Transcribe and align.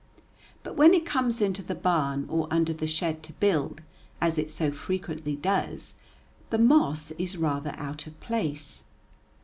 But 0.63 0.75
when 0.75 0.95
it 0.95 1.05
comes 1.05 1.41
into 1.41 1.61
the 1.61 1.75
barn 1.75 2.25
or 2.27 2.47
under 2.49 2.73
the 2.73 2.87
shed 2.87 3.21
to 3.21 3.33
build, 3.33 3.81
as 4.19 4.39
it 4.39 4.49
so 4.49 4.71
frequently 4.71 5.35
does, 5.35 5.93
the 6.49 6.57
moss 6.57 7.11
is 7.19 7.37
rather 7.37 7.75
out 7.77 8.07
of 8.07 8.19
place. 8.19 8.83